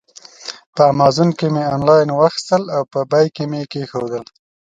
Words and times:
په 0.75 0.81
امازان 0.93 1.29
کې 1.37 1.47
مې 1.53 1.63
آنلاین 1.75 2.07
واخیستل 2.13 2.63
او 2.75 2.81
په 2.91 2.99
بیک 3.11 3.29
کې 3.35 3.45
مې 3.51 3.61
کېښودل. 3.71 4.23